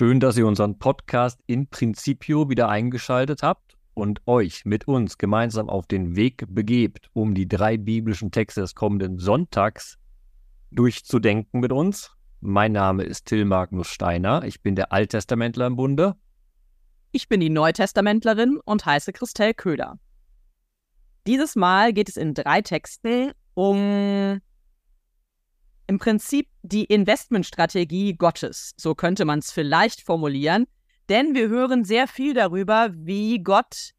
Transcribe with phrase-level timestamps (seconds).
[0.00, 5.68] Schön, dass ihr unseren Podcast in Principio wieder eingeschaltet habt und euch mit uns gemeinsam
[5.68, 9.98] auf den Weg begebt, um die drei biblischen Texte des kommenden Sonntags
[10.70, 12.16] durchzudenken mit uns.
[12.40, 14.42] Mein Name ist Till Magnus Steiner.
[14.44, 16.16] Ich bin der Alttestamentler im Bunde.
[17.12, 19.98] Ich bin die Neutestamentlerin und heiße Christelle Köhler.
[21.26, 24.40] Dieses Mal geht es in drei Texten um
[25.90, 28.74] im Prinzip die Investmentstrategie Gottes.
[28.76, 30.68] So könnte man es vielleicht formulieren.
[31.08, 33.90] Denn wir hören sehr viel darüber, wie Gott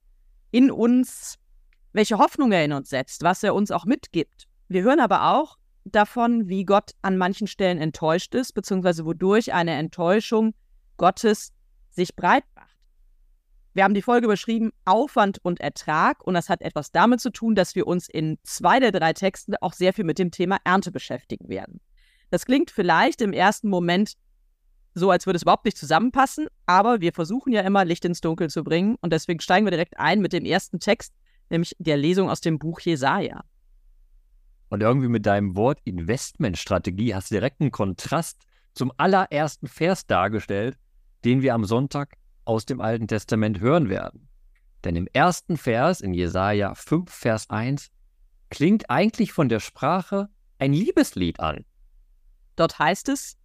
[0.51, 1.35] in uns,
[1.91, 4.47] welche Hoffnung er in uns setzt, was er uns auch mitgibt.
[4.69, 9.73] Wir hören aber auch davon, wie Gott an manchen Stellen enttäuscht ist, beziehungsweise wodurch eine
[9.73, 10.53] Enttäuschung
[10.95, 11.51] Gottes
[11.89, 12.45] sich breit.
[13.73, 17.55] Wir haben die Folge beschrieben Aufwand und Ertrag und das hat etwas damit zu tun,
[17.55, 20.91] dass wir uns in zwei der drei Texten auch sehr viel mit dem Thema Ernte
[20.91, 21.79] beschäftigen werden.
[22.31, 24.15] Das klingt vielleicht im ersten Moment
[24.93, 28.49] so, als würde es überhaupt nicht zusammenpassen, aber wir versuchen ja immer Licht ins Dunkel
[28.49, 31.13] zu bringen und deswegen steigen wir direkt ein mit dem ersten Text,
[31.49, 33.45] nämlich der Lesung aus dem Buch Jesaja.
[34.67, 40.77] Und irgendwie mit deinem Wort Investmentstrategie hast du direkt einen Kontrast zum allerersten Vers dargestellt,
[41.23, 44.29] den wir am Sonntag aus dem Alten Testament hören werden.
[44.83, 47.91] Denn im ersten Vers in Jesaja 5, Vers 1
[48.49, 51.65] klingt eigentlich von der Sprache ein Liebeslied an.
[52.55, 53.37] Dort heißt es: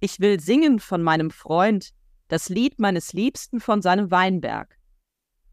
[0.00, 1.90] Ich will singen von meinem Freund,
[2.28, 4.78] das Lied meines Liebsten von seinem Weinberg.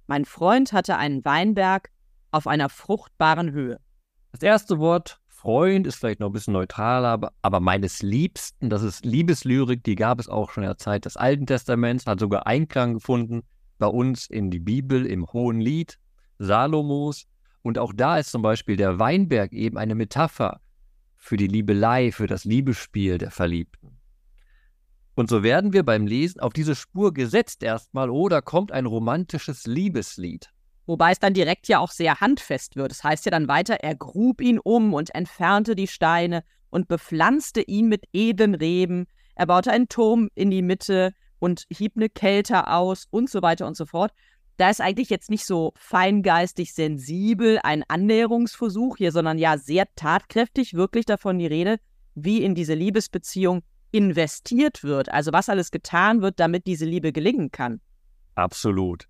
[0.07, 1.91] Mein Freund hatte einen Weinberg
[2.31, 3.79] auf einer fruchtbaren Höhe.
[4.31, 8.81] Das erste Wort Freund ist vielleicht noch ein bisschen neutraler, aber, aber meines Liebsten, das
[8.81, 12.47] ist Liebeslyrik, die gab es auch schon in der Zeit des Alten Testaments, hat sogar
[12.47, 13.43] Einklang gefunden
[13.77, 15.99] bei uns in die Bibel im Hohen Lied
[16.39, 17.27] Salomos.
[17.61, 20.59] Und auch da ist zum Beispiel der Weinberg eben eine Metapher
[21.17, 23.99] für die Liebelei, für das Liebesspiel der Verliebten.
[25.13, 29.67] Und so werden wir beim Lesen auf diese Spur gesetzt erstmal, oder kommt ein romantisches
[29.67, 30.49] Liebeslied.
[30.87, 32.91] Wobei es dann direkt ja auch sehr handfest wird.
[32.91, 36.87] Es das heißt ja dann weiter, er grub ihn um und entfernte die Steine und
[36.87, 39.05] bepflanzte ihn mit edlen Reben.
[39.35, 43.67] Er baute einen Turm in die Mitte und hieb eine Kälte aus und so weiter
[43.67, 44.13] und so fort.
[44.55, 50.73] Da ist eigentlich jetzt nicht so feingeistig sensibel ein Annäherungsversuch hier, sondern ja sehr tatkräftig
[50.73, 51.77] wirklich davon die Rede,
[52.15, 53.61] wie in diese Liebesbeziehung
[53.91, 55.09] investiert wird.
[55.09, 57.81] Also was alles getan wird, damit diese Liebe gelingen kann.
[58.35, 59.07] Absolut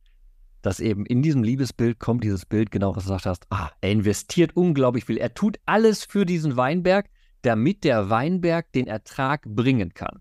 [0.61, 3.91] dass eben in diesem Liebesbild kommt dieses Bild, genau was du gesagt hast, ah, er
[3.91, 5.17] investiert unglaublich viel.
[5.17, 7.09] Er tut alles für diesen Weinberg,
[7.41, 10.19] damit der Weinberg den Ertrag bringen kann.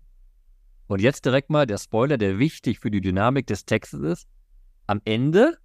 [0.87, 4.27] Und jetzt direkt mal der Spoiler, der wichtig für die Dynamik des Textes ist.
[4.85, 5.57] Am Ende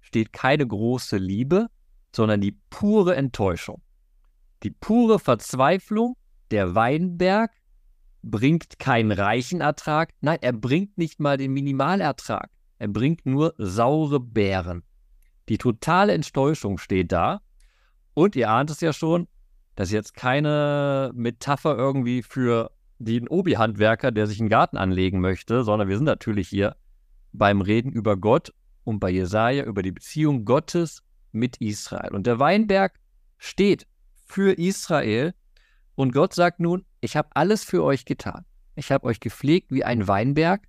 [0.00, 1.68] steht keine große Liebe,
[2.14, 3.82] sondern die pure Enttäuschung.
[4.62, 6.16] Die pure Verzweiflung,
[6.50, 7.52] der Weinberg
[8.22, 12.50] bringt keinen reichen Ertrag, nein, er bringt nicht mal den Minimalertrag.
[12.78, 14.82] Er bringt nur saure Beeren.
[15.48, 17.40] Die totale Enttäuschung steht da.
[18.14, 19.28] Und ihr ahnt es ja schon,
[19.74, 25.64] das ist jetzt keine Metapher irgendwie für den Obi-Handwerker, der sich einen Garten anlegen möchte,
[25.64, 26.76] sondern wir sind natürlich hier
[27.32, 28.54] beim Reden über Gott
[28.84, 32.14] und bei Jesaja über die Beziehung Gottes mit Israel.
[32.14, 32.98] Und der Weinberg
[33.36, 33.86] steht
[34.24, 35.34] für Israel
[35.94, 38.46] und Gott sagt nun, ich habe alles für euch getan.
[38.74, 40.62] Ich habe euch gepflegt wie ein Weinberg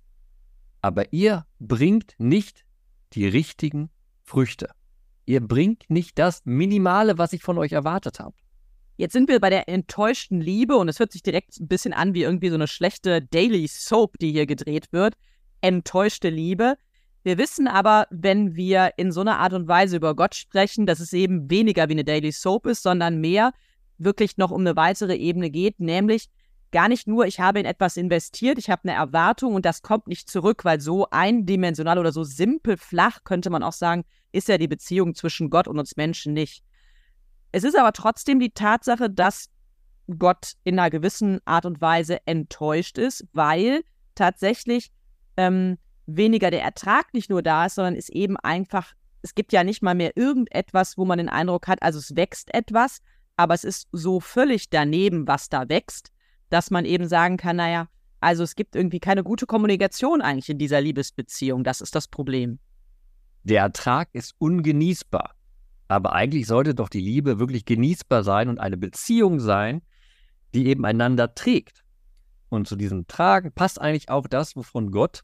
[0.82, 2.64] aber ihr bringt nicht
[3.12, 3.90] die richtigen
[4.22, 4.70] Früchte.
[5.26, 8.34] Ihr bringt nicht das Minimale, was ich von euch erwartet habe.
[8.96, 12.14] Jetzt sind wir bei der enttäuschten Liebe und es hört sich direkt ein bisschen an
[12.14, 15.14] wie irgendwie so eine schlechte Daily Soap, die hier gedreht wird.
[15.60, 16.76] Enttäuschte Liebe.
[17.22, 20.98] Wir wissen aber, wenn wir in so einer Art und Weise über Gott sprechen, dass
[20.98, 23.52] es eben weniger wie eine Daily Soap ist, sondern mehr
[23.98, 26.28] wirklich noch um eine weitere Ebene geht, nämlich
[26.70, 30.06] gar nicht nur, ich habe in etwas investiert, ich habe eine Erwartung und das kommt
[30.06, 34.58] nicht zurück, weil so eindimensional oder so simpel flach, könnte man auch sagen, ist ja
[34.58, 36.62] die Beziehung zwischen Gott und uns Menschen nicht.
[37.52, 39.48] Es ist aber trotzdem die Tatsache, dass
[40.18, 43.82] Gott in einer gewissen Art und Weise enttäuscht ist, weil
[44.14, 44.90] tatsächlich
[45.36, 48.92] ähm, weniger der Ertrag nicht nur da ist, sondern es eben einfach,
[49.22, 52.52] es gibt ja nicht mal mehr irgendetwas, wo man den Eindruck hat, also es wächst
[52.54, 53.00] etwas,
[53.36, 56.10] aber es ist so völlig daneben, was da wächst,
[56.50, 57.88] dass man eben sagen kann, naja,
[58.20, 61.62] also es gibt irgendwie keine gute Kommunikation eigentlich in dieser Liebesbeziehung.
[61.64, 62.58] Das ist das Problem.
[63.44, 65.34] Der Ertrag ist ungenießbar.
[65.86, 69.82] Aber eigentlich sollte doch die Liebe wirklich genießbar sein und eine Beziehung sein,
[70.54, 71.84] die eben einander trägt.
[72.50, 75.22] Und zu diesem Tragen passt eigentlich auch das, wovon Gott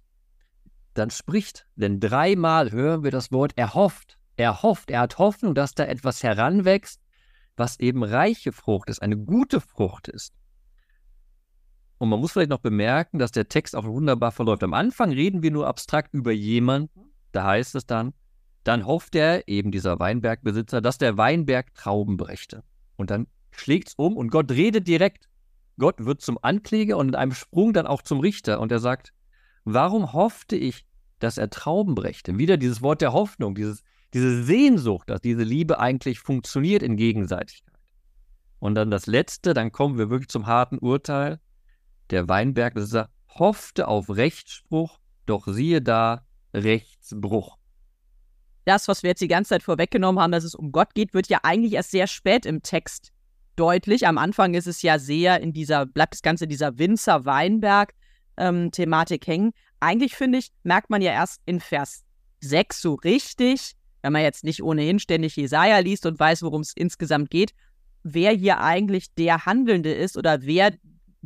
[0.94, 1.66] dann spricht.
[1.76, 4.18] Denn dreimal hören wir das Wort erhofft.
[4.36, 7.00] Er hofft, er hat Hoffnung, dass da etwas heranwächst,
[7.56, 10.32] was eben reiche Frucht ist, eine gute Frucht ist.
[11.98, 14.62] Und man muss vielleicht noch bemerken, dass der Text auch wunderbar verläuft.
[14.62, 17.12] Am Anfang reden wir nur abstrakt über jemanden.
[17.32, 18.12] Da heißt es dann,
[18.64, 22.64] dann hofft er, eben dieser Weinbergbesitzer, dass der Weinberg Trauben brächte.
[22.96, 25.28] Und dann schlägt es um und Gott redet direkt.
[25.78, 28.60] Gott wird zum Ankläger und in einem Sprung dann auch zum Richter.
[28.60, 29.12] Und er sagt,
[29.64, 30.86] warum hoffte ich,
[31.18, 32.38] dass er Trauben brächte?
[32.38, 33.82] Wieder dieses Wort der Hoffnung, dieses,
[34.12, 37.74] diese Sehnsucht, dass diese Liebe eigentlich funktioniert in Gegenseitigkeit.
[38.60, 41.40] Und dann das Letzte, dann kommen wir wirklich zum harten Urteil.
[42.14, 46.24] Der Weinbergbesitzer hoffte auf Rechtsspruch, doch siehe da,
[46.54, 47.58] Rechtsbruch.
[48.64, 51.26] Das, was wir jetzt die ganze Zeit vorweggenommen haben, dass es um Gott geht, wird
[51.26, 53.10] ja eigentlich erst sehr spät im Text
[53.56, 54.06] deutlich.
[54.06, 59.32] Am Anfang ist es ja sehr in dieser, bleibt das Ganze in dieser Winzer-Weinberg-Thematik ähm,
[59.32, 59.50] hängen.
[59.80, 62.04] Eigentlich finde ich, merkt man ja erst in Vers
[62.42, 66.74] 6 so richtig, wenn man jetzt nicht ohnehin ständig Jesaja liest und weiß, worum es
[66.76, 67.54] insgesamt geht,
[68.04, 70.74] wer hier eigentlich der Handelnde ist oder wer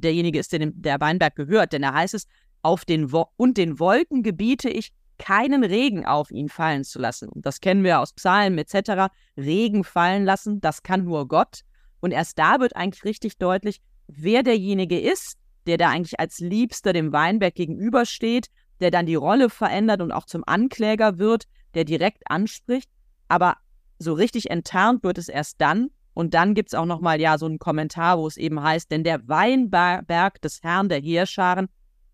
[0.01, 1.73] derjenige ist, der der Weinberg gehört.
[1.73, 2.27] Denn da heißt es,
[2.63, 7.31] auf den Wo und den Wolken gebiete ich, keinen Regen auf ihn fallen zu lassen.
[7.35, 9.13] Das kennen wir aus Psalmen etc.
[9.37, 11.63] Regen fallen lassen, das kann nur Gott.
[12.01, 15.37] Und erst da wird eigentlich richtig deutlich, wer derjenige ist,
[15.67, 18.47] der da eigentlich als Liebster dem Weinberg gegenübersteht,
[18.81, 22.89] der dann die Rolle verändert und auch zum Ankläger wird, der direkt anspricht.
[23.27, 23.57] Aber
[23.99, 25.91] so richtig enttarnt wird es erst dann.
[26.19, 29.05] Und dann gibt es auch nochmal ja so einen Kommentar, wo es eben heißt, denn
[29.05, 31.69] der Weinberg des Herrn der Heerscharen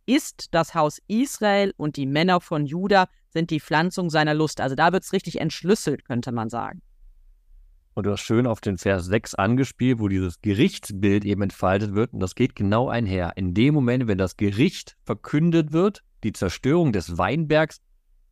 [0.05, 4.61] ist das Haus Israel und die Männer von Juda sind die Pflanzung seiner Lust.
[4.61, 6.83] Also da wird es richtig entschlüsselt, könnte man sagen.
[7.95, 12.13] Und du hast schön auf den Vers 6 angespielt, wo dieses Gerichtsbild eben entfaltet wird.
[12.13, 13.33] Und das geht genau einher.
[13.37, 17.81] In dem Moment, wenn das Gericht verkündet wird, die Zerstörung des Weinbergs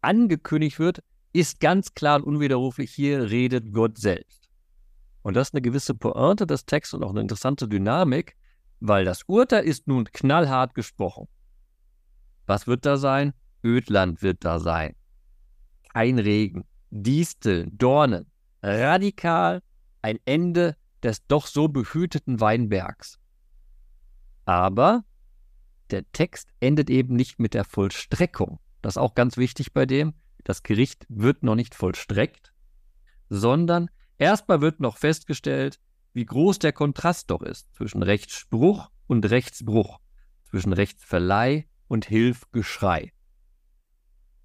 [0.02, 1.02] angekündigt wird,
[1.32, 4.41] ist ganz klar und unwiderruflich, hier redet Gott selbst.
[5.22, 8.36] Und das ist eine gewisse Pointe des Textes und auch eine interessante Dynamik,
[8.80, 11.28] weil das Urteil ist nun knallhart gesprochen.
[12.46, 13.32] Was wird da sein?
[13.64, 14.96] Ödland wird da sein.
[15.92, 18.26] Kein Regen, Disteln, Dornen,
[18.62, 19.62] radikal
[20.02, 23.18] ein Ende des doch so behüteten Weinbergs.
[24.44, 25.04] Aber
[25.90, 28.58] der Text endet eben nicht mit der Vollstreckung.
[28.80, 30.14] Das ist auch ganz wichtig bei dem.
[30.44, 32.52] Das Gericht wird noch nicht vollstreckt,
[33.28, 33.88] sondern
[34.18, 35.78] erstmal wird noch festgestellt,
[36.12, 39.98] wie groß der Kontrast doch ist zwischen Rechtsspruch und Rechtsbruch,
[40.50, 43.12] zwischen Rechtsverleih und Hilfgeschrei.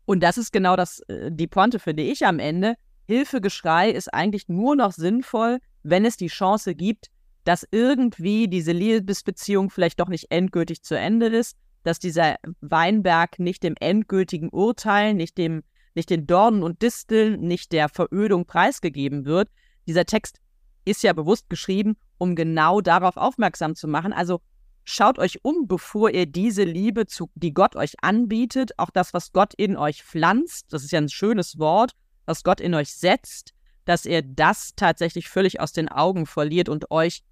[0.05, 2.75] Und das ist genau das, äh, die Pointe, finde ich, am Ende.
[3.07, 7.07] Hilfegeschrei ist eigentlich nur noch sinnvoll, wenn es die Chance gibt,
[7.43, 13.63] dass irgendwie diese Liebesbeziehung vielleicht doch nicht endgültig zu Ende ist, dass dieser Weinberg nicht
[13.63, 15.63] dem endgültigen Urteil, nicht dem,
[15.97, 19.49] nicht den Dornen und Disteln, nicht der Verödung preisgegeben wird.
[19.87, 20.39] Dieser Text
[20.85, 24.13] ist ja bewusst geschrieben, um genau darauf aufmerksam zu machen.
[24.13, 24.39] Also
[24.83, 29.33] schaut euch um, bevor ihr diese Liebe, zu, die Gott euch anbietet, auch das, was
[29.33, 31.93] Gott in euch pflanzt, das ist ja ein schönes Wort,
[32.25, 33.53] was Gott in euch setzt,
[33.85, 37.23] dass ihr das tatsächlich völlig aus den Augen verliert und euch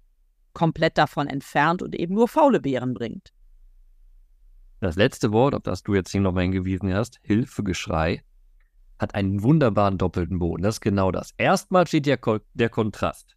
[0.54, 3.32] komplett davon entfernt und eben nur faule Beeren bringt.
[4.80, 8.22] Das letzte Wort, auf das du jetzt hier nochmal hingewiesen hast, Hilfegeschrei,
[8.98, 10.62] hat einen wunderbaren doppelten Boden.
[10.62, 11.32] Das ist genau das.
[11.36, 13.36] Erstmal steht der, Ko der Kontrast.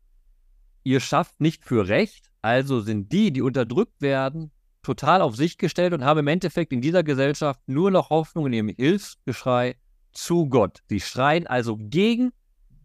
[0.83, 4.51] Ihr schafft nicht für Recht, also sind die, die unterdrückt werden,
[4.81, 8.53] total auf sich gestellt und haben im Endeffekt in dieser Gesellschaft nur noch Hoffnung in
[8.53, 9.75] ihrem Hilfsgeschrei
[10.13, 10.81] zu Gott.
[10.87, 12.31] Sie schreien also gegen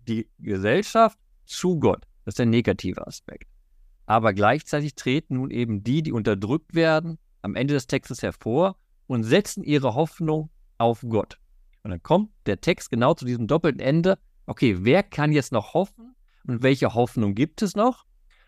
[0.08, 2.04] die Gesellschaft zu Gott.
[2.24, 3.48] Das ist der negative Aspekt.
[4.06, 9.22] Aber gleichzeitig treten nun eben die, die unterdrückt werden, am Ende des Textes hervor und
[9.22, 11.38] setzen ihre Hoffnung auf Gott.
[11.84, 14.18] Und dann kommt der Text genau zu diesem doppelten Ende.
[14.46, 18.04] Okay, wer kann jetzt noch hoffen und welche Hoffnung gibt es noch?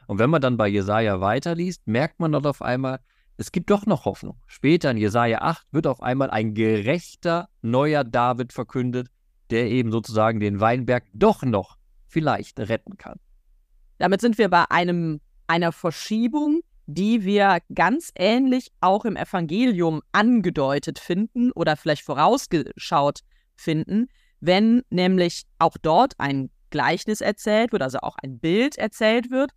[0.06, 3.00] Und wenn man dann bei Jesaja weiterliest, merkt man dort auf einmal,
[3.36, 4.40] es gibt doch noch Hoffnung.
[4.46, 9.08] Später in Jesaja 8 wird auf einmal ein gerechter neuer David verkündet,
[9.50, 11.76] der eben sozusagen den Weinberg doch noch
[12.06, 13.20] vielleicht retten kann.
[13.98, 20.98] Damit sind wir bei einem, einer Verschiebung, die wir ganz ähnlich auch im Evangelium angedeutet
[20.98, 23.20] finden oder vielleicht vorausgeschaut
[23.56, 24.08] finden,
[24.40, 29.50] wenn nämlich auch dort ein Gleichnis erzählt wird, also auch ein Bild erzählt wird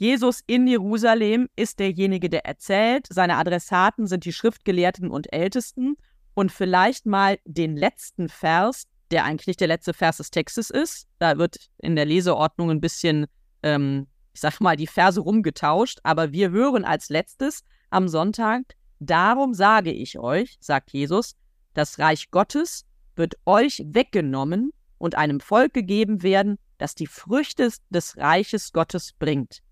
[0.00, 3.06] Jesus in Jerusalem ist derjenige, der erzählt.
[3.10, 5.96] Seine Adressaten sind die Schriftgelehrten und Ältesten.
[6.32, 11.06] Und vielleicht mal den letzten Vers, der eigentlich nicht der letzte Vers des Textes ist.
[11.18, 13.26] Da wird in der Leseordnung ein bisschen,
[13.62, 16.00] ähm, ich sag mal, die Verse rumgetauscht.
[16.02, 18.62] Aber wir hören als letztes am Sonntag,
[18.98, 21.36] darum sage ich euch, sagt Jesus,
[21.74, 28.16] das Reich Gottes wird euch weggenommen und einem Volk gegeben werden, das die Früchte des
[28.16, 29.62] Reiches Gottes bringt.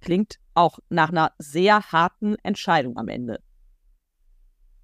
[0.00, 3.40] Klingt auch nach einer sehr harten Entscheidung am Ende.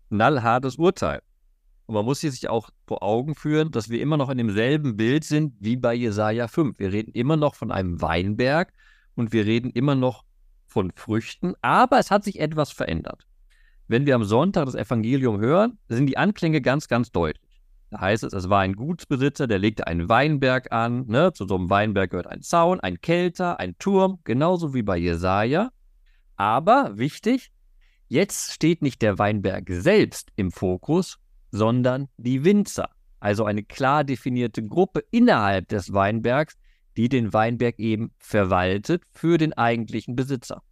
[0.09, 1.23] Knallhartes Urteil.
[1.91, 5.25] Und man muss sich auch vor Augen führen, dass wir immer noch in demselben Bild
[5.25, 6.79] sind wie bei Jesaja 5.
[6.79, 8.73] Wir reden immer noch von einem Weinberg
[9.17, 10.23] und wir reden immer noch
[10.69, 13.27] von Früchten, aber es hat sich etwas verändert.
[13.89, 17.61] Wenn wir am Sonntag das Evangelium hören, sind die Anklänge ganz, ganz deutlich.
[17.91, 21.09] Da heißt es, es war ein Gutsbesitzer, der legte einen Weinberg an.
[21.09, 21.33] Ne?
[21.33, 25.73] Zu so einem Weinberg gehört ein Zaun, ein Kelter, ein Turm, genauso wie bei Jesaja.
[26.37, 27.51] Aber wichtig,
[28.07, 31.19] jetzt steht nicht der Weinberg selbst im Fokus,
[31.51, 32.91] sondern die Winzer.
[33.21, 36.57] Also eine klar definierte Gruppe innerhalb des Weinbergs,
[36.97, 40.63] die den Weinberg eben verwaltet für den eigentlichen Besitzer.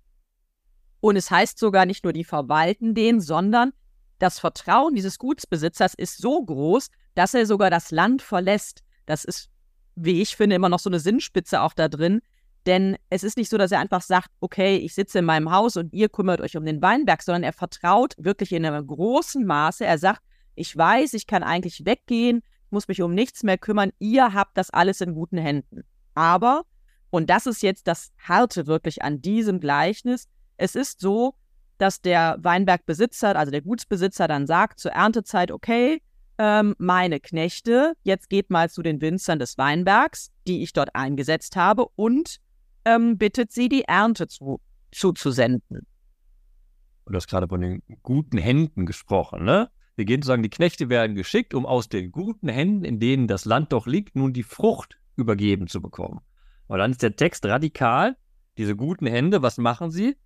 [1.00, 3.73] Und es heißt sogar nicht nur, die verwalten den, sondern
[4.18, 8.82] das Vertrauen dieses Gutsbesitzers ist so groß, dass er sogar das Land verlässt.
[9.06, 9.49] Das ist,
[9.94, 12.20] wie ich finde, immer noch so eine Sinnspitze auch da drin.
[12.66, 15.76] Denn es ist nicht so, dass er einfach sagt, okay, ich sitze in meinem Haus
[15.76, 19.85] und ihr kümmert euch um den Weinberg, sondern er vertraut wirklich in einem großen Maße.
[19.85, 20.23] Er sagt,
[20.59, 24.71] ich weiß, ich kann eigentlich weggehen, muss mich um nichts mehr kümmern, ihr habt das
[24.71, 25.85] alles in guten Händen.
[26.15, 26.65] Aber,
[27.11, 31.35] und das ist jetzt das Harte wirklich an diesem Gleichnis, es ist so,
[31.79, 36.03] dass der Weinbergbesitzer, also der Gutsbesitzer, dann sagt zur Erntezeit, okay,
[36.38, 41.55] ähm, meine Knechte, jetzt geht mal zu den Winzern des Weinbergs, die ich dort eingesetzt
[41.57, 42.38] habe, und
[42.85, 44.61] ähm, bittet sie, die Ernte zu,
[44.91, 45.87] zuzusenden.
[47.07, 49.71] Du hast gerade von den guten Händen gesprochen, ne?
[49.99, 53.26] Wir gehen zu sagen, die Knechte werden geschickt, um aus den guten Händen, in denen
[53.26, 56.21] das Land doch liegt, nun die Frucht übergeben zu bekommen.
[56.69, 58.17] Und dann ist der Text radikal.
[58.59, 60.17] Diese guten Hände, was machen sie?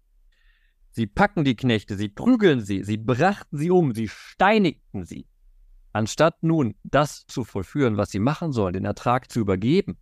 [0.90, 5.26] Sie packen die Knechte, sie prügeln sie, sie brachten sie um, sie steinigten sie.
[5.94, 9.96] Anstatt nun das zu vollführen, was sie machen sollen, den Ertrag zu übergeben,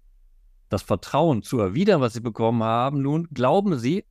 [0.69, 4.05] das Vertrauen zu erwidern, was sie bekommen haben, nun glauben sie,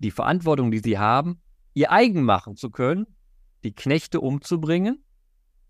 [0.00, 1.40] die Verantwortung, die sie haben,
[1.72, 3.06] ihr eigen machen zu können,
[3.64, 5.02] die Knechte umzubringen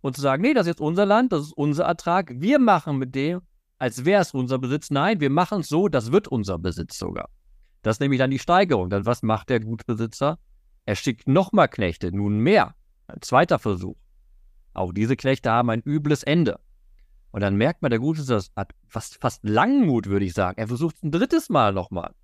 [0.00, 2.98] und zu sagen, nee, das ist jetzt unser Land, das ist unser Ertrag, wir machen
[2.98, 3.40] mit dem,
[3.78, 4.90] als wäre es unser Besitz.
[4.90, 7.28] Nein, wir machen es so, das wird unser Besitz sogar.
[7.82, 8.90] Das ist nämlich dann die Steigerung.
[8.90, 10.38] Dann was macht der Gutbesitzer?
[10.84, 12.74] Er schickt nochmal Knechte, nun mehr.
[13.06, 13.96] Ein zweiter Versuch.
[14.74, 16.58] Auch diese Knechte haben ein übles Ende.
[17.30, 20.58] Und dann merkt man, der Gutbesitzer hat fast, fast Langmut, würde ich sagen.
[20.58, 22.14] Er versucht ein drittes Mal nochmal.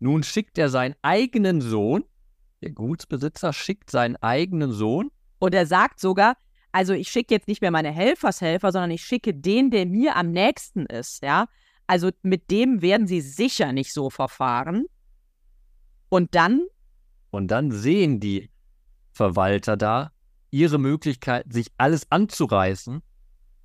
[0.00, 2.04] Nun schickt er seinen eigenen Sohn,
[2.64, 5.10] der Gutsbesitzer schickt seinen eigenen Sohn.
[5.44, 6.38] Und er sagt sogar,
[6.72, 10.30] also ich schicke jetzt nicht mehr meine Helfershelfer, sondern ich schicke den, der mir am
[10.30, 11.48] nächsten ist, ja.
[11.86, 14.86] Also mit dem werden sie sicher nicht so verfahren.
[16.08, 16.62] Und dann?
[17.30, 18.48] Und dann sehen die
[19.12, 20.12] Verwalter da
[20.50, 23.02] ihre Möglichkeit, sich alles anzureißen.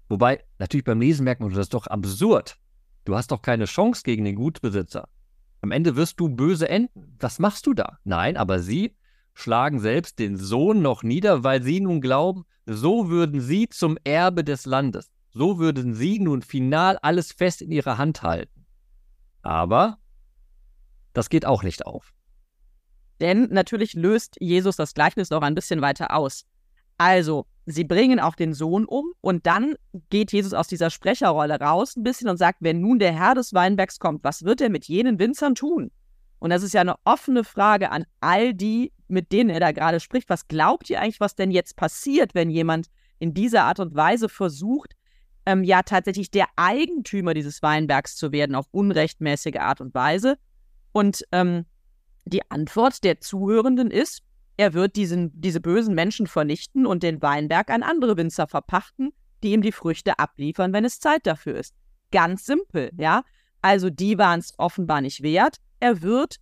[0.09, 2.57] Wobei, natürlich beim Lesen merkt man, das ist doch absurd.
[3.05, 5.07] Du hast doch keine Chance gegen den Gutbesitzer.
[5.61, 7.15] Am Ende wirst du böse enden.
[7.21, 7.99] Was machst du da?
[8.03, 8.97] Nein, aber sie
[9.39, 14.43] schlagen selbst den Sohn noch nieder, weil sie nun glauben, so würden sie zum Erbe
[14.43, 15.09] des Landes.
[15.31, 18.65] So würden sie nun final alles fest in ihrer Hand halten.
[19.41, 19.97] Aber
[21.13, 22.13] das geht auch nicht auf.
[23.21, 26.45] Denn natürlich löst Jesus das Gleichnis noch ein bisschen weiter aus.
[26.97, 29.75] Also, sie bringen auch den Sohn um und dann
[30.09, 33.53] geht Jesus aus dieser Sprecherrolle raus ein bisschen und sagt, wenn nun der Herr des
[33.53, 35.91] Weinbergs kommt, was wird er mit jenen Winzern tun?
[36.39, 39.99] Und das ist ja eine offene Frage an all die, mit denen er da gerade
[39.99, 40.29] spricht.
[40.29, 42.87] Was glaubt ihr eigentlich, was denn jetzt passiert, wenn jemand
[43.19, 44.95] in dieser Art und Weise versucht,
[45.45, 50.37] ähm, ja tatsächlich der Eigentümer dieses Weinbergs zu werden auf unrechtmäßige Art und Weise?
[50.91, 51.65] Und ähm,
[52.25, 54.21] die Antwort der Zuhörenden ist,
[54.57, 59.53] er wird diesen, diese bösen Menschen vernichten und den Weinberg an andere Winzer verpachten, die
[59.53, 61.73] ihm die Früchte abliefern, wenn es Zeit dafür ist.
[62.11, 63.23] Ganz simpel, ja.
[63.61, 65.57] Also die waren es offenbar nicht wert.
[65.79, 66.37] Er wird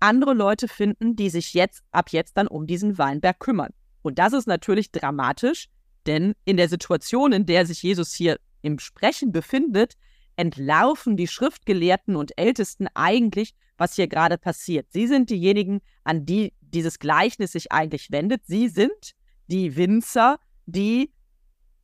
[0.00, 3.72] andere Leute finden, die sich jetzt ab jetzt dann um diesen Weinberg kümmern.
[4.02, 5.68] Und das ist natürlich dramatisch,
[6.06, 9.94] denn in der Situation, in der sich Jesus hier im Sprechen befindet,
[10.36, 14.86] entlarven die Schriftgelehrten und Ältesten eigentlich, was hier gerade passiert.
[14.90, 18.46] Sie sind diejenigen, an die dieses Gleichnis sich eigentlich wendet.
[18.46, 19.14] Sie sind
[19.48, 21.12] die Winzer, die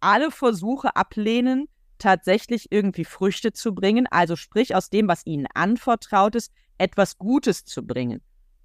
[0.01, 6.35] alle Versuche ablehnen, tatsächlich irgendwie Früchte zu bringen, also sprich aus dem, was ihnen anvertraut
[6.35, 8.21] ist, etwas Gutes zu bringen.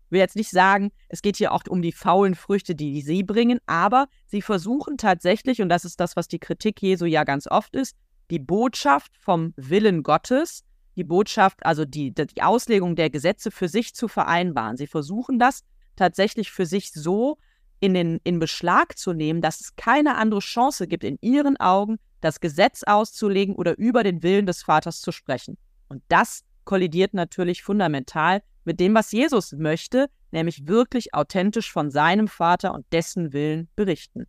[0.05, 3.23] Ich will jetzt nicht sagen, es geht hier auch um die faulen Früchte, die sie
[3.23, 7.47] bringen, aber sie versuchen tatsächlich, und das ist das, was die Kritik Jesu ja ganz
[7.47, 7.95] oft ist,
[8.29, 10.63] die Botschaft vom Willen Gottes,
[10.97, 14.75] die Botschaft, also die, die Auslegung der Gesetze für sich zu vereinbaren.
[14.75, 15.63] Sie versuchen das
[15.95, 17.37] tatsächlich für sich so
[17.79, 21.99] in, den, in Beschlag zu nehmen, dass es keine andere Chance gibt, in ihren Augen
[22.21, 25.57] das Gesetz auszulegen oder über den Willen des Vaters zu sprechen.
[25.89, 32.27] Und das kollidiert natürlich fundamental mit dem, was Jesus möchte, nämlich wirklich authentisch von seinem
[32.27, 34.27] Vater und dessen Willen berichten.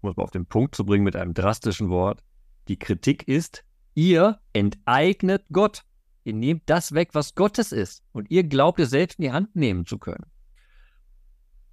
[0.00, 2.22] Um es mal auf den Punkt zu bringen mit einem drastischen Wort.
[2.68, 3.64] Die Kritik ist,
[3.94, 5.82] ihr enteignet Gott.
[6.24, 8.02] Ihr nehmt das weg, was Gottes ist.
[8.12, 10.24] Und ihr glaubt es selbst in die Hand nehmen zu können.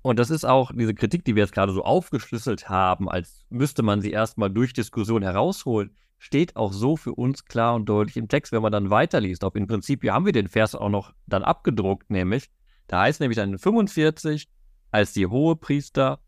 [0.01, 3.83] Und das ist auch diese Kritik, die wir jetzt gerade so aufgeschlüsselt haben, als müsste
[3.83, 8.27] man sie erstmal durch Diskussion herausholen, steht auch so für uns klar und deutlich im
[8.27, 9.43] Text, wenn man dann weiterliest.
[9.43, 12.49] Auch im Prinzip, haben wir den Vers auch noch dann abgedruckt, nämlich,
[12.87, 14.47] da heißt nämlich dann in 45,
[14.91, 16.19] als die Hohepriester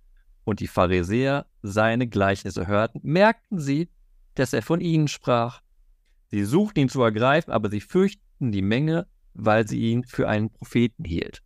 [0.46, 3.90] und die Pharisäer seine Gleichnisse hörten, merkten sie,
[4.36, 5.62] dass er von ihnen sprach.
[6.28, 10.50] Sie suchten ihn zu ergreifen, aber sie fürchten die Menge, weil sie ihn für einen
[10.50, 11.42] Propheten hielt.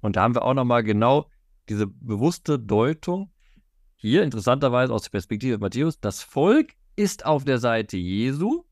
[0.00, 1.28] Und da haben wir auch nochmal genau
[1.68, 3.30] diese bewusste Deutung,
[3.96, 8.64] hier interessanterweise aus der Perspektive Matthäus, das Volk ist auf der Seite Jesu,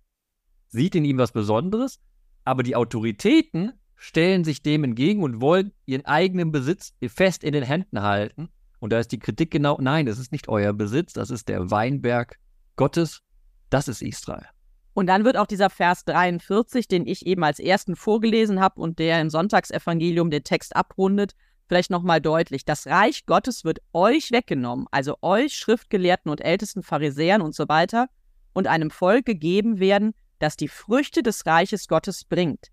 [0.68, 2.00] sieht in ihm was Besonderes,
[2.44, 7.64] aber die Autoritäten stellen sich dem entgegen und wollen ihren eigenen Besitz fest in den
[7.64, 8.48] Händen halten.
[8.78, 11.70] Und da ist die Kritik genau, nein, das ist nicht euer Besitz, das ist der
[11.70, 12.38] Weinberg
[12.76, 13.22] Gottes,
[13.68, 14.46] das ist Israel.
[14.94, 18.98] Und dann wird auch dieser Vers 43, den ich eben als ersten vorgelesen habe und
[18.98, 21.34] der im Sonntagsevangelium den Text abrundet,
[21.70, 22.64] vielleicht nochmal deutlich.
[22.64, 28.08] Das Reich Gottes wird euch weggenommen, also euch Schriftgelehrten und ältesten Pharisäern und so weiter,
[28.52, 32.72] und einem Volk gegeben werden, das die Früchte des Reiches Gottes bringt.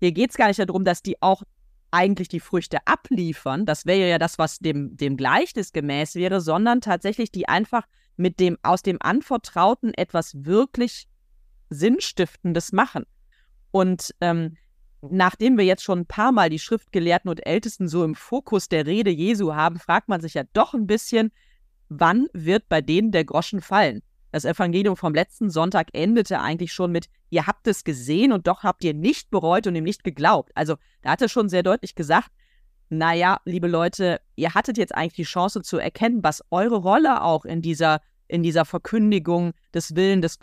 [0.00, 1.44] Hier geht es gar nicht darum, dass die auch
[1.92, 6.80] eigentlich die Früchte abliefern, das wäre ja das, was dem, dem Gleichnis gemäß wäre, sondern
[6.80, 7.84] tatsächlich die einfach
[8.16, 11.06] mit dem aus dem Anvertrauten etwas wirklich
[11.70, 13.04] Sinnstiftendes machen.
[13.70, 14.56] Und ähm,
[15.02, 18.86] nachdem wir jetzt schon ein paar Mal die Schriftgelehrten und Ältesten so im Fokus der
[18.86, 21.32] Rede Jesu haben, fragt man sich ja doch ein bisschen,
[21.88, 24.02] wann wird bei denen der Groschen fallen?
[24.30, 28.62] Das Evangelium vom letzten Sonntag endete eigentlich schon mit, ihr habt es gesehen und doch
[28.62, 30.52] habt ihr nicht bereut und ihm nicht geglaubt.
[30.54, 32.30] Also da hat er schon sehr deutlich gesagt,
[32.90, 37.44] naja, liebe Leute, ihr hattet jetzt eigentlich die Chance zu erkennen, was eure Rolle auch
[37.44, 40.38] in dieser, in dieser Verkündigung des Willens des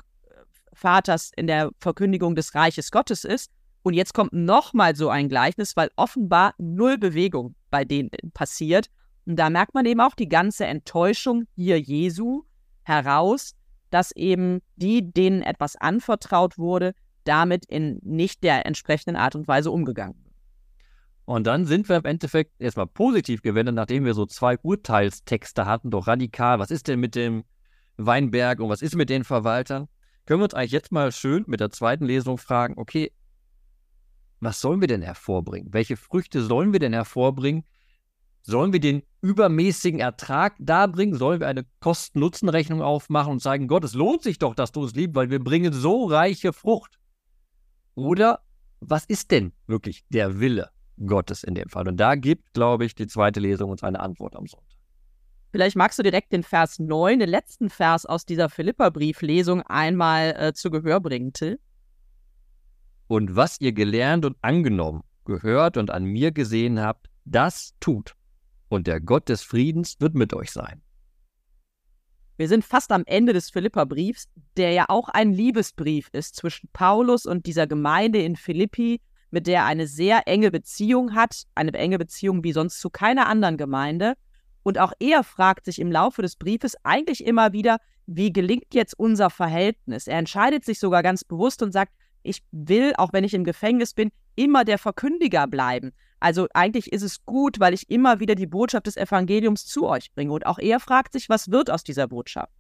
[0.74, 3.52] Vaters, in der Verkündigung des Reiches Gottes ist.
[3.86, 8.90] Und jetzt kommt nochmal so ein Gleichnis, weil offenbar null Bewegung bei denen passiert.
[9.28, 12.46] Und da merkt man eben auch die ganze Enttäuschung hier Jesu
[12.82, 13.54] heraus,
[13.92, 16.96] dass eben die, denen etwas anvertraut wurde,
[17.26, 20.34] damit in nicht der entsprechenden Art und Weise umgegangen wird.
[21.26, 25.92] Und dann sind wir im Endeffekt erstmal positiv gewendet, nachdem wir so zwei Urteilstexte hatten,
[25.92, 26.58] doch radikal.
[26.58, 27.44] Was ist denn mit dem
[27.98, 29.90] Weinberg und was ist mit den Verwaltern?
[30.26, 33.12] Können wir uns eigentlich jetzt mal schön mit der zweiten Lesung fragen, okay,
[34.40, 35.74] was sollen wir denn hervorbringen?
[35.74, 37.64] Welche Früchte sollen wir denn hervorbringen?
[38.42, 41.16] Sollen wir den übermäßigen Ertrag darbringen?
[41.16, 44.94] Sollen wir eine Kosten-Nutzen-Rechnung aufmachen und sagen, Gott, es lohnt sich doch, dass du es
[44.94, 47.00] liebst, weil wir bringen so reiche Frucht?
[47.96, 48.42] Oder
[48.82, 50.70] was ist denn wirklich der Wille
[51.04, 51.88] Gottes in dem Fall?
[51.88, 54.78] Und da gibt, glaube ich, die zweite Lesung uns eine Antwort am Sonntag.
[55.52, 60.54] Vielleicht magst du direkt den Vers 9, den letzten Vers aus dieser Philippa-Brieflesung, einmal äh,
[60.54, 61.60] zu Gehör bringen, Till.
[63.08, 68.16] Und was ihr gelernt und angenommen, gehört und an mir gesehen habt, das tut.
[68.70, 70.82] Und der Gott des Friedens wird mit euch sein.
[72.38, 77.26] Wir sind fast am Ende des Philipperbriefs, der ja auch ein Liebesbrief ist zwischen Paulus
[77.26, 79.00] und dieser Gemeinde in Philippi,
[79.32, 83.28] mit der er eine sehr enge Beziehung hat, eine enge Beziehung wie sonst zu keiner
[83.28, 84.16] anderen Gemeinde.
[84.64, 88.98] Und auch er fragt sich im Laufe des Briefes eigentlich immer wieder, wie gelingt jetzt
[89.00, 90.08] unser Verhältnis?
[90.08, 91.94] Er entscheidet sich sogar ganz bewusst und sagt,
[92.26, 95.92] ich will, auch wenn ich im Gefängnis bin, immer der Verkündiger bleiben.
[96.20, 100.12] Also eigentlich ist es gut, weil ich immer wieder die Botschaft des Evangeliums zu euch
[100.14, 100.34] bringe.
[100.34, 102.52] Und auch er fragt sich, was wird aus dieser Botschaft?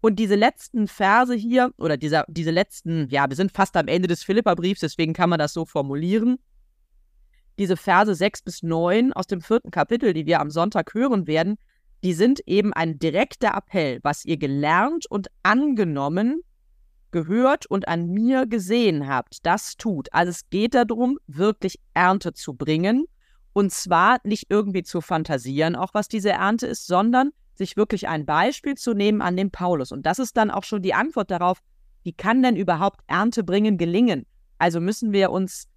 [0.00, 4.08] Und diese letzten Verse hier, oder dieser, diese letzten, ja, wir sind fast am Ende
[4.08, 6.38] des Philipperbriefs, deswegen kann man das so formulieren.
[7.58, 11.56] Diese Verse 6 bis 9 aus dem vierten Kapitel, die wir am Sonntag hören werden,
[12.02, 16.40] die sind eben ein direkter Appell, was ihr gelernt und angenommen
[17.10, 20.12] gehört und an mir gesehen habt, das tut.
[20.12, 23.06] Also es geht darum, wirklich Ernte zu bringen.
[23.52, 28.24] Und zwar nicht irgendwie zu fantasieren, auch was diese Ernte ist, sondern sich wirklich ein
[28.24, 29.92] Beispiel zu nehmen an dem Paulus.
[29.92, 31.58] Und das ist dann auch schon die Antwort darauf,
[32.02, 34.24] wie kann denn überhaupt Ernte bringen gelingen?
[34.58, 35.68] Also müssen wir uns,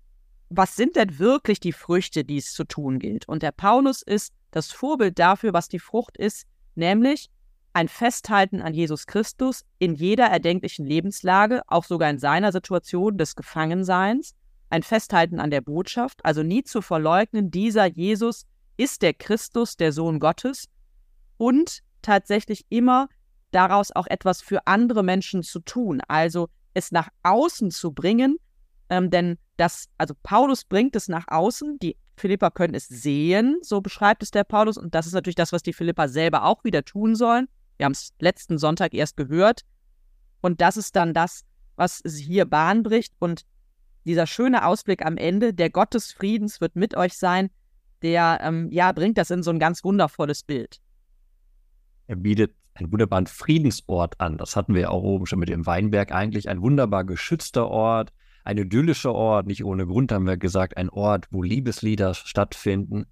[0.50, 3.28] was sind denn wirklich die Früchte, die es zu tun gilt?
[3.28, 7.30] Und der Paulus ist das Vorbild dafür, was die Frucht ist, nämlich
[7.74, 13.36] ein Festhalten an Jesus Christus in jeder erdenklichen Lebenslage, auch sogar in seiner Situation des
[13.36, 14.36] Gefangenseins,
[14.70, 18.46] ein Festhalten an der Botschaft, also nie zu verleugnen, dieser Jesus
[18.78, 20.68] ist der Christus, der Sohn Gottes
[21.38, 23.08] und tatsächlich immer
[23.52, 28.38] daraus auch etwas für andere Menschen zu tun, also es nach außen zu bringen,
[28.90, 33.82] ähm, denn dass, also Paulus bringt es nach außen, die Philippa können es sehen, so
[33.82, 36.84] beschreibt es der Paulus, und das ist natürlich das, was die Philippa selber auch wieder
[36.84, 37.48] tun sollen.
[37.78, 39.62] Wir haben es letzten Sonntag erst gehört.
[40.42, 43.14] Und das ist dann das, was hier Bahn bricht.
[43.20, 43.46] Und
[44.06, 47.50] dieser schöne Ausblick am Ende, der Gott des Friedens wird mit euch sein,
[48.02, 50.80] der ähm, ja bringt das in so ein ganz wundervolles Bild.
[52.08, 54.38] Er bietet einen wunderbaren Friedensort an.
[54.38, 56.50] Das hatten wir ja auch oben schon mit dem Weinberg eigentlich.
[56.50, 58.12] Ein wunderbar geschützter Ort,
[58.44, 63.06] ein idyllischer Ort, nicht ohne Grund haben wir gesagt, ein Ort, wo Liebeslieder stattfinden.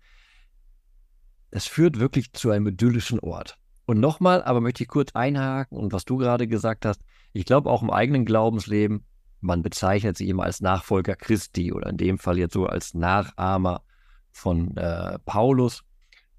[1.52, 3.61] Es führt wirklich zu einem idyllischen Ort.
[3.92, 7.02] Und nochmal, aber möchte ich kurz einhaken und was du gerade gesagt hast,
[7.34, 9.04] ich glaube auch im eigenen Glaubensleben,
[9.42, 13.84] man bezeichnet sich immer als Nachfolger Christi oder in dem Fall jetzt so als Nachahmer
[14.32, 15.84] von äh, Paulus.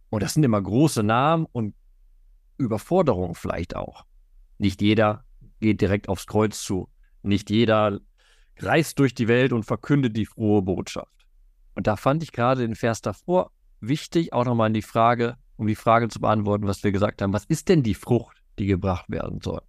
[0.09, 1.75] Und das sind immer große Namen und
[2.57, 4.07] Überforderungen vielleicht auch.
[4.57, 5.27] Nicht jeder
[5.61, 6.89] geht direkt aufs Kreuz zu.
[7.21, 8.01] Nicht jeder
[8.61, 11.27] reist durch die Welt und verkündet die frohe Botschaft.
[11.75, 15.67] Und da fand ich gerade den Vers davor wichtig, auch nochmal in die Frage, um
[15.67, 19.09] die Frage zu beantworten, was wir gesagt haben, was ist denn die Frucht, die gebracht
[19.09, 19.63] werden soll?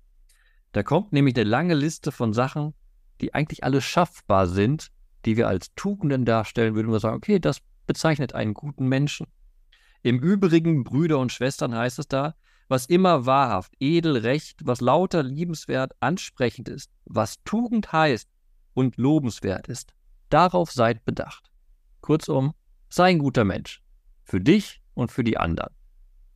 [0.71, 2.73] Da kommt nämlich eine lange Liste von Sachen,
[3.21, 4.89] die eigentlich alle schaffbar sind,
[5.25, 9.27] die wir als Tugenden darstellen würden, wir sagen, okay, das bezeichnet einen guten Menschen.
[10.01, 12.35] Im Übrigen, Brüder und Schwestern heißt es da,
[12.67, 18.27] was immer wahrhaft, edel, recht, was lauter, liebenswert, ansprechend ist, was Tugend heißt,
[18.73, 19.93] und lobenswert ist.
[20.29, 21.51] Darauf seid bedacht.
[22.01, 22.53] Kurzum,
[22.89, 23.81] sei ein guter Mensch.
[24.23, 25.73] Für dich und für die anderen.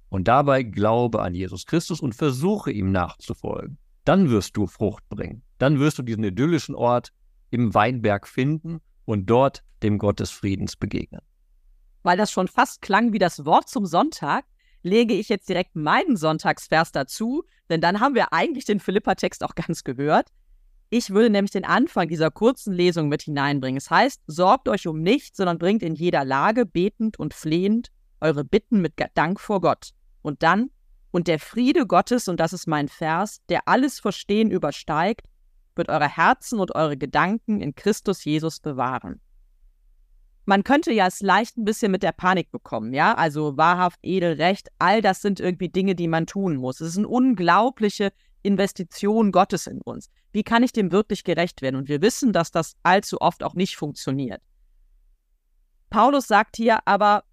[0.10, 3.78] Und dabei glaube an Jesus Christus und versuche ihm nachzufolgen.
[4.06, 5.44] Dann wirst du Frucht bringen.
[5.58, 7.12] Dann wirst du diesen idyllischen Ort
[7.50, 11.22] im Weinberg finden und dort dem Gott des Friedens begegnen.
[12.04, 14.46] Weil das schon fast klang wie das Wort zum Sonntag,
[14.82, 19.56] lege ich jetzt direkt meinen Sonntagsvers dazu, denn dann haben wir eigentlich den Philippa-Text auch
[19.56, 20.30] ganz gehört.
[20.90, 23.78] Ich würde nämlich den Anfang dieser kurzen Lesung mit hineinbringen.
[23.78, 27.90] Es heißt, sorgt euch um nichts, sondern bringt in jeder Lage betend und flehend
[28.22, 29.92] eure Bitten mit Dank vor Gott.
[30.22, 30.70] Und dann,
[31.12, 35.28] und der Friede Gottes, und das ist mein Vers, der alles Verstehen übersteigt,
[35.76, 39.22] wird eure Herzen und eure Gedanken in Christus Jesus bewahren.
[40.46, 43.14] Man könnte ja es leicht ein bisschen mit der Panik bekommen, ja?
[43.16, 46.80] Also wahrhaft, edel, recht, all das sind irgendwie Dinge, die man tun muss.
[46.80, 50.10] Es ist eine unglaubliche Investition Gottes in uns.
[50.32, 51.76] Wie kann ich dem wirklich gerecht werden?
[51.76, 54.42] Und wir wissen, dass das allzu oft auch nicht funktioniert.
[55.90, 57.24] Paulus sagt hier aber,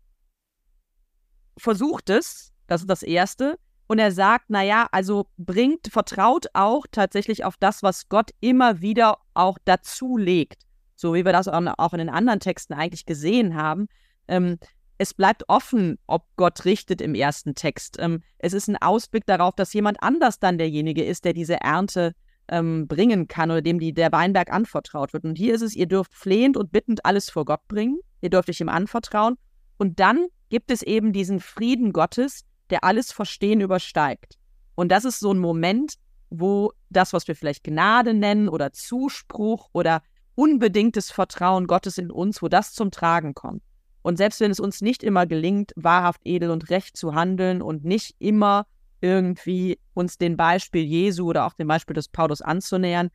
[1.57, 7.45] versucht es, das ist das Erste, und er sagt, naja, also bringt, vertraut auch tatsächlich
[7.45, 10.63] auf das, was Gott immer wieder auch dazu legt.
[10.97, 13.89] So wie wir das auch in den anderen Texten eigentlich gesehen haben.
[14.27, 14.59] Ähm,
[14.97, 17.97] es bleibt offen, ob Gott richtet im ersten Text.
[17.99, 22.15] Ähm, es ist ein Ausblick darauf, dass jemand anders dann derjenige ist, der diese Ernte
[22.49, 25.25] ähm, bringen kann oder dem die, der Weinberg anvertraut wird.
[25.25, 27.99] Und hier ist es, ihr dürft flehend und bittend alles vor Gott bringen.
[28.21, 29.37] Ihr dürft euch ihm anvertrauen.
[29.79, 34.39] Und dann gibt es eben diesen Frieden Gottes, der alles Verstehen übersteigt.
[34.77, 35.95] Und das ist so ein Moment,
[36.31, 40.01] wo das, was wir vielleicht Gnade nennen oder Zuspruch oder
[40.37, 43.65] unbedingtes Vertrauen Gottes in uns, wo das zum Tragen kommt.
[44.03, 47.85] Und selbst wenn es uns nicht immer gelingt, wahrhaft edel und recht zu handeln und
[47.85, 48.65] nicht immer
[49.01, 53.11] irgendwie uns den Beispiel Jesu oder auch dem Beispiel des Paulus anzunähern,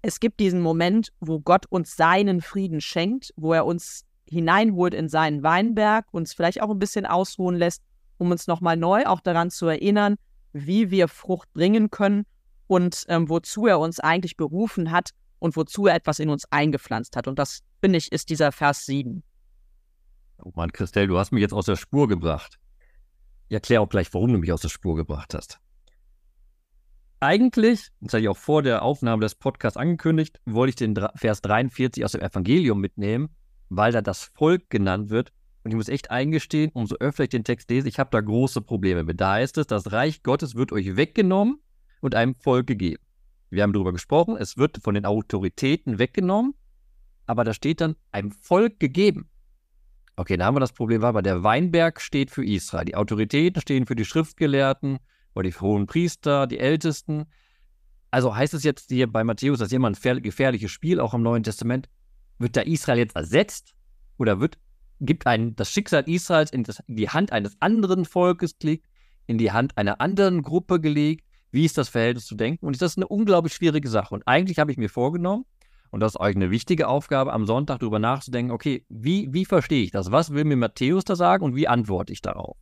[0.00, 5.08] es gibt diesen Moment, wo Gott uns seinen Frieden schenkt, wo er uns hineinholt in
[5.08, 7.82] seinen Weinberg, uns vielleicht auch ein bisschen ausruhen lässt,
[8.18, 10.16] um uns nochmal neu auch daran zu erinnern,
[10.52, 12.24] wie wir Frucht bringen können
[12.66, 17.16] und ähm, wozu er uns eigentlich berufen hat und wozu er etwas in uns eingepflanzt
[17.16, 17.28] hat.
[17.28, 19.22] Und das, finde ich, ist dieser Vers 7.
[20.42, 22.58] Oh Mann, Christelle, du hast mich jetzt aus der Spur gebracht.
[23.48, 25.58] Ich erkläre auch gleich, warum du mich aus der Spur gebracht hast.
[27.20, 31.40] Eigentlich, das hatte ich auch vor der Aufnahme des Podcasts angekündigt, wollte ich den Vers
[31.42, 33.30] 43 aus dem Evangelium mitnehmen,
[33.68, 35.32] weil da das Volk genannt wird.
[35.64, 38.62] Und ich muss echt eingestehen, umso öfter ich den Text lese, ich habe da große
[38.62, 39.20] Probleme mit.
[39.20, 41.60] Da heißt es, das Reich Gottes wird euch weggenommen
[42.00, 43.02] und einem Volk gegeben.
[43.50, 46.54] Wir haben darüber gesprochen, es wird von den Autoritäten weggenommen,
[47.26, 49.28] aber da steht dann einem Volk gegeben.
[50.16, 52.84] Okay, da haben wir das Problem, weil der Weinberg steht für Israel.
[52.84, 54.98] Die Autoritäten stehen für die Schriftgelehrten
[55.34, 57.26] oder die hohen Priester, die Ältesten.
[58.10, 61.42] Also heißt es jetzt hier bei Matthäus, dass jemand ein gefährliches Spiel, auch im Neuen
[61.42, 61.88] Testament,
[62.38, 63.74] wird da Israel jetzt ersetzt?
[64.18, 64.58] Oder wird,
[65.00, 68.86] gibt ein, das Schicksal Israels in, das, in die Hand eines anderen Volkes gelegt,
[69.26, 71.24] in die Hand einer anderen Gruppe gelegt?
[71.50, 72.66] Wie ist das Verhältnis zu denken?
[72.66, 74.14] Und das ist eine unglaublich schwierige Sache.
[74.14, 75.44] Und eigentlich habe ich mir vorgenommen,
[75.90, 79.82] und das ist euch eine wichtige Aufgabe, am Sonntag darüber nachzudenken, okay, wie, wie verstehe
[79.82, 80.12] ich das?
[80.12, 82.58] Was will mir Matthäus da sagen und wie antworte ich darauf?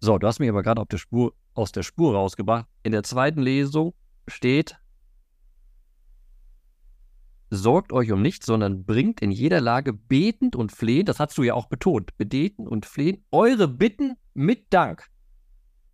[0.00, 2.66] So, du hast mich aber gerade auf der Spur, aus der Spur rausgebracht.
[2.82, 3.94] In der zweiten Lesung
[4.28, 4.76] steht,
[7.50, 11.42] sorgt euch um nichts, sondern bringt in jeder Lage betend und flehend, das hast du
[11.42, 15.08] ja auch betont, beten und flehen, eure Bitten mit Dank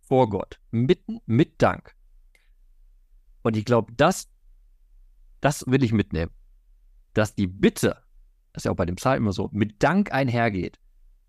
[0.01, 0.59] vor Gott.
[0.71, 1.95] Mitten mit Dank.
[3.41, 4.29] Und ich glaube, das,
[5.41, 6.31] das will ich mitnehmen.
[7.13, 7.97] Dass die Bitte,
[8.53, 10.79] das ist ja auch bei dem Psalm immer so, mit Dank einhergeht.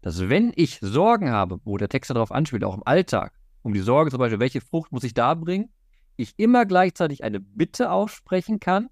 [0.02, 3.80] Dass wenn ich Sorgen habe, wo der Text darauf anspielt, auch im Alltag, um die
[3.80, 5.70] Sorge zum Beispiel, welche Frucht muss ich da bringen,
[6.16, 8.88] ich immer gleichzeitig eine Bitte aussprechen kann,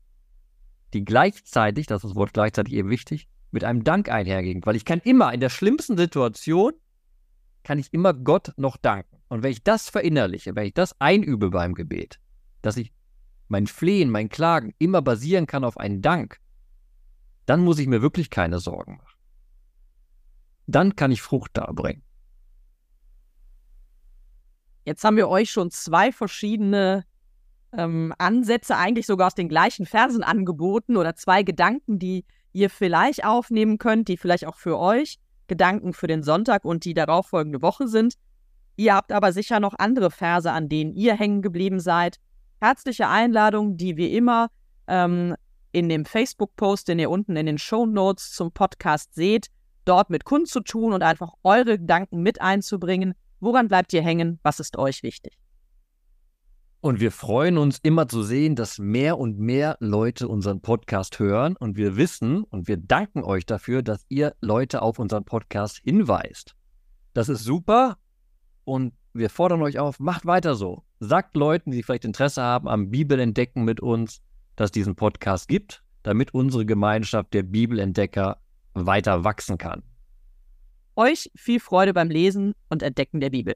[0.94, 4.64] die gleichzeitig, das ist das Wort gleichzeitig eben wichtig, mit einem Dank einhergeht.
[4.64, 6.72] Weil ich kann immer in der schlimmsten Situation,
[7.62, 9.18] kann ich immer Gott noch danken.
[9.28, 12.20] Und wenn ich das verinnerliche, wenn ich das einübe beim Gebet,
[12.62, 12.92] dass ich
[13.48, 16.40] mein Flehen, mein Klagen immer basieren kann auf einen Dank,
[17.46, 19.18] dann muss ich mir wirklich keine Sorgen machen.
[20.66, 22.02] Dann kann ich Frucht darbringen.
[24.85, 27.04] Jetzt haben wir euch schon zwei verschiedene
[27.76, 33.24] ähm, Ansätze, eigentlich sogar aus den gleichen Versen angeboten oder zwei Gedanken, die ihr vielleicht
[33.24, 37.88] aufnehmen könnt, die vielleicht auch für euch Gedanken für den Sonntag und die darauffolgende Woche
[37.88, 38.14] sind.
[38.76, 42.18] Ihr habt aber sicher noch andere Verse, an denen ihr hängen geblieben seid.
[42.60, 44.48] Herzliche Einladung, die wie immer
[44.87, 45.37] ähm,
[45.72, 49.48] in dem Facebook-Post, den ihr unten in den Show Notes zum Podcast seht,
[49.84, 53.14] dort mit kundzutun und einfach eure Gedanken mit einzubringen.
[53.40, 54.38] Woran bleibt ihr hängen?
[54.42, 55.43] Was ist euch wichtig?
[56.84, 61.56] Und wir freuen uns immer zu sehen, dass mehr und mehr Leute unseren Podcast hören.
[61.56, 66.54] Und wir wissen und wir danken euch dafür, dass ihr Leute auf unseren Podcast hinweist.
[67.14, 67.96] Das ist super.
[68.64, 70.84] Und wir fordern euch auf, macht weiter so.
[71.00, 74.20] Sagt Leuten, die vielleicht Interesse haben am Bibelentdecken mit uns,
[74.54, 78.36] dass es diesen Podcast gibt, damit unsere Gemeinschaft der Bibelentdecker
[78.74, 79.84] weiter wachsen kann.
[80.96, 83.54] Euch viel Freude beim Lesen und Entdecken der Bibel.